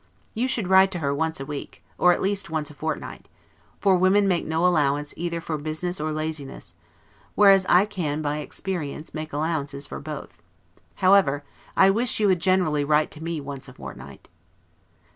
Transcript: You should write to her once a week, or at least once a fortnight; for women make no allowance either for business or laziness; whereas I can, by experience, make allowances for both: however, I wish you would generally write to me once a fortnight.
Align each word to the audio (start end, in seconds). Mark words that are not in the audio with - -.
You 0.33 0.47
should 0.47 0.67
write 0.67 0.89
to 0.93 0.97
her 0.97 1.13
once 1.13 1.39
a 1.39 1.45
week, 1.45 1.83
or 1.99 2.11
at 2.11 2.23
least 2.23 2.49
once 2.49 2.71
a 2.71 2.73
fortnight; 2.73 3.29
for 3.79 3.95
women 3.95 4.27
make 4.27 4.47
no 4.47 4.65
allowance 4.65 5.13
either 5.15 5.39
for 5.39 5.59
business 5.59 6.01
or 6.01 6.11
laziness; 6.11 6.73
whereas 7.35 7.67
I 7.69 7.85
can, 7.85 8.23
by 8.23 8.37
experience, 8.37 9.13
make 9.13 9.31
allowances 9.31 9.85
for 9.85 9.99
both: 9.99 10.41
however, 11.05 11.43
I 11.77 11.91
wish 11.91 12.19
you 12.19 12.25
would 12.25 12.41
generally 12.41 12.83
write 12.83 13.11
to 13.11 13.23
me 13.23 13.39
once 13.39 13.67
a 13.67 13.73
fortnight. 13.75 14.27